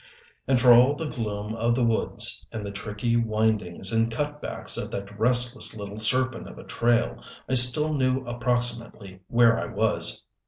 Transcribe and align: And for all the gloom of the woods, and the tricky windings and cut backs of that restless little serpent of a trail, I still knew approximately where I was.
And 0.47 0.59
for 0.59 0.73
all 0.73 0.95
the 0.95 1.05
gloom 1.05 1.53
of 1.53 1.75
the 1.75 1.83
woods, 1.83 2.47
and 2.51 2.65
the 2.65 2.71
tricky 2.71 3.15
windings 3.17 3.91
and 3.91 4.09
cut 4.11 4.41
backs 4.41 4.75
of 4.75 4.89
that 4.89 5.15
restless 5.19 5.75
little 5.75 5.99
serpent 5.99 6.47
of 6.47 6.57
a 6.57 6.63
trail, 6.63 7.23
I 7.47 7.53
still 7.53 7.93
knew 7.93 8.25
approximately 8.25 9.19
where 9.27 9.59
I 9.59 9.67
was. 9.67 10.23